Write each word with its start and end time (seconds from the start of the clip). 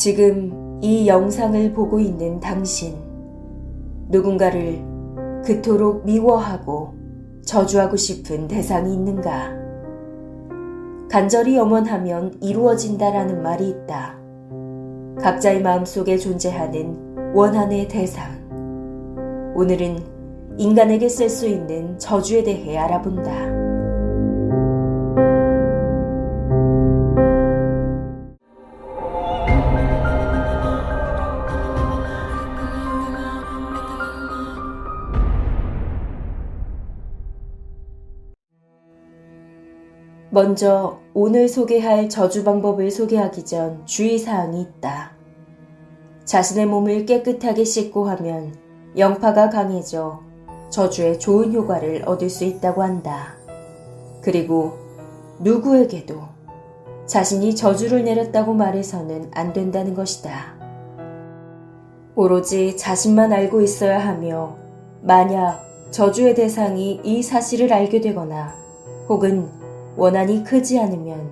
지금 0.00 0.80
이 0.80 1.06
영상을 1.06 1.74
보고 1.74 2.00
있는 2.00 2.40
당신, 2.40 2.96
누군가를 4.08 4.82
그토록 5.44 6.06
미워하고 6.06 6.94
저주하고 7.44 7.96
싶은 7.96 8.48
대상이 8.48 8.94
있는가? 8.94 9.52
간절히 11.10 11.58
염원하면 11.58 12.32
이루어진다라는 12.40 13.42
말이 13.42 13.68
있다. 13.68 14.18
각자의 15.20 15.60
마음속에 15.60 16.16
존재하는 16.16 17.34
원한의 17.34 17.86
대상. 17.88 18.40
오늘은 19.54 19.98
인간에게 20.56 21.10
쓸 21.10 21.28
수 21.28 21.46
있는 21.46 21.98
저주에 21.98 22.42
대해 22.42 22.78
알아본다. 22.78 23.59
먼저 40.32 41.00
오늘 41.12 41.48
소개할 41.48 42.08
저주 42.08 42.44
방법을 42.44 42.92
소개하기 42.92 43.44
전 43.44 43.84
주의사항이 43.84 44.62
있다. 44.62 45.10
자신의 46.24 46.66
몸을 46.66 47.04
깨끗하게 47.04 47.64
씻고 47.64 48.08
하면 48.10 48.54
영파가 48.96 49.50
강해져 49.50 50.20
저주에 50.70 51.18
좋은 51.18 51.52
효과를 51.52 52.04
얻을 52.06 52.30
수 52.30 52.44
있다고 52.44 52.80
한다. 52.80 53.34
그리고 54.20 54.78
누구에게도 55.40 56.20
자신이 57.06 57.56
저주를 57.56 58.04
내렸다고 58.04 58.54
말해서는 58.54 59.32
안 59.34 59.52
된다는 59.52 59.94
것이다. 59.94 60.54
오로지 62.14 62.76
자신만 62.76 63.32
알고 63.32 63.62
있어야 63.62 63.98
하며 63.98 64.56
만약 65.02 65.60
저주의 65.90 66.36
대상이 66.36 67.00
이 67.02 67.20
사실을 67.20 67.72
알게 67.72 68.00
되거나 68.00 68.54
혹은 69.08 69.59
원한이 69.96 70.44
크지 70.44 70.78
않으면 70.78 71.30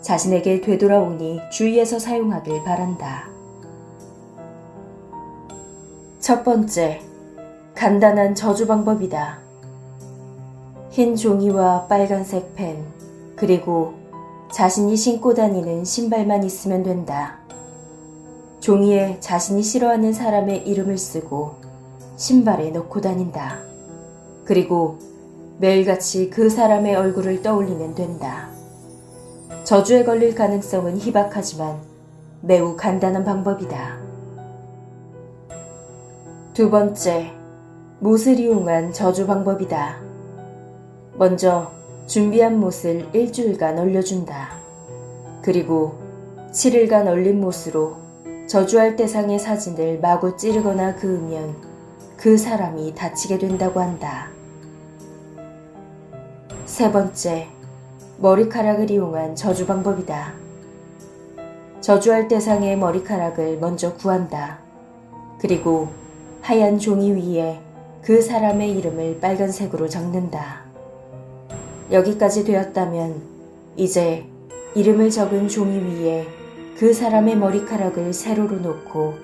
자신에게 0.00 0.60
되돌아오니 0.60 1.40
주의해서 1.50 1.98
사용하길 1.98 2.64
바란다. 2.64 3.28
첫 6.18 6.44
번째, 6.44 7.00
간단한 7.74 8.34
저주 8.34 8.66
방법이다. 8.66 9.40
흰 10.90 11.16
종이와 11.16 11.86
빨간색 11.86 12.54
펜, 12.54 12.84
그리고 13.36 13.94
자신이 14.52 14.96
신고 14.96 15.34
다니는 15.34 15.84
신발만 15.84 16.44
있으면 16.44 16.82
된다. 16.82 17.38
종이에 18.60 19.18
자신이 19.18 19.62
싫어하는 19.62 20.12
사람의 20.12 20.68
이름을 20.68 20.98
쓰고 20.98 21.54
신발에 22.16 22.70
넣고 22.70 23.00
다닌다. 23.00 23.58
그리고 24.44 24.98
매일같이 25.62 26.28
그 26.28 26.50
사람의 26.50 26.96
얼굴을 26.96 27.40
떠올리면 27.40 27.94
된다. 27.94 28.48
저주에 29.62 30.02
걸릴 30.02 30.34
가능성은 30.34 30.98
희박하지만 30.98 31.78
매우 32.40 32.76
간단한 32.76 33.22
방법이다. 33.22 33.96
두 36.52 36.68
번째, 36.68 37.30
못을 38.00 38.40
이용한 38.40 38.92
저주 38.92 39.24
방법이다. 39.24 40.00
먼저 41.14 41.70
준비한 42.08 42.58
못을 42.58 43.06
일주일간 43.12 43.78
얼려준다. 43.78 44.56
그리고 45.42 45.94
7일간 46.50 47.06
얼린 47.06 47.40
못으로 47.40 47.98
저주할 48.48 48.96
대상의 48.96 49.38
사진을 49.38 50.00
마구 50.00 50.36
찌르거나 50.36 50.96
그으면 50.96 51.54
그 52.16 52.36
사람이 52.36 52.96
다치게 52.96 53.38
된다고 53.38 53.78
한다. 53.78 54.41
세 56.82 56.90
번째, 56.90 57.46
머리카락을 58.18 58.90
이용한 58.90 59.36
저주 59.36 59.66
방법이다. 59.66 60.32
저주할 61.80 62.26
대상의 62.26 62.76
머리카락을 62.76 63.58
먼저 63.58 63.94
구한다. 63.94 64.58
그리고 65.38 65.90
하얀 66.40 66.80
종이 66.80 67.12
위에 67.12 67.60
그 68.02 68.20
사람의 68.20 68.72
이름을 68.72 69.20
빨간색으로 69.20 69.88
적는다. 69.88 70.62
여기까지 71.92 72.42
되었다면 72.42 73.22
이제 73.76 74.26
이름을 74.74 75.10
적은 75.10 75.46
종이 75.46 75.78
위에 75.78 76.26
그 76.76 76.92
사람의 76.92 77.36
머리카락을 77.36 78.12
세로로 78.12 78.56
놓고 78.56 79.14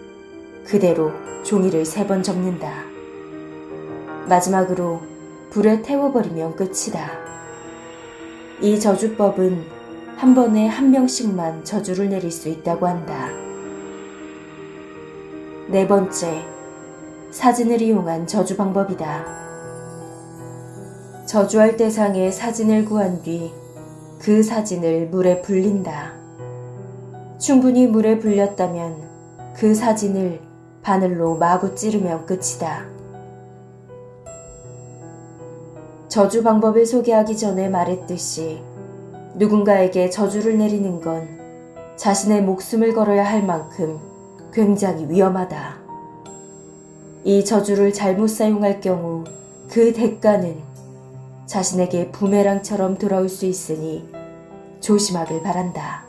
그대로 0.64 1.10
종이를 1.42 1.84
세 1.84 2.06
번 2.06 2.22
접는다. 2.22 2.84
마지막으로 4.28 5.00
불에 5.50 5.82
태워버리면 5.82 6.54
끝이다. 6.54 7.27
이 8.60 8.78
저주법은 8.78 9.64
한 10.16 10.34
번에 10.34 10.66
한 10.66 10.90
명씩만 10.90 11.64
저주를 11.64 12.08
내릴 12.08 12.30
수 12.30 12.48
있다고 12.48 12.86
한다. 12.86 13.28
네 15.68 15.86
번째, 15.86 16.44
사진을 17.30 17.80
이용한 17.82 18.26
저주 18.26 18.56
방법이다. 18.56 19.24
저주할 21.26 21.76
대상의 21.76 22.32
사진을 22.32 22.84
구한 22.84 23.22
뒤 23.22 23.52
그 24.18 24.42
사진을 24.42 25.08
물에 25.08 25.42
불린다. 25.42 26.12
충분히 27.38 27.86
물에 27.86 28.18
불렸다면 28.18 29.08
그 29.56 29.74
사진을 29.74 30.40
바늘로 30.82 31.36
마구 31.36 31.74
찌르면 31.74 32.26
끝이다. 32.26 32.97
저주 36.08 36.42
방법을 36.42 36.86
소개하기 36.86 37.36
전에 37.36 37.68
말했듯이 37.68 38.62
누군가에게 39.34 40.08
저주를 40.08 40.56
내리는 40.56 41.02
건 41.02 41.28
자신의 41.96 42.42
목숨을 42.42 42.94
걸어야 42.94 43.24
할 43.24 43.44
만큼 43.44 44.00
굉장히 44.50 45.06
위험하다. 45.06 45.76
이 47.24 47.44
저주를 47.44 47.92
잘못 47.92 48.28
사용할 48.28 48.80
경우 48.80 49.24
그 49.70 49.92
대가는 49.92 50.56
자신에게 51.44 52.10
부메랑처럼 52.10 52.96
돌아올 52.96 53.28
수 53.28 53.44
있으니 53.44 54.08
조심하길 54.80 55.42
바란다. 55.42 56.07